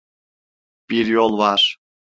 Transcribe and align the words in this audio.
Bir 0.89 1.05
yol 1.07 1.37
var. 1.37 1.77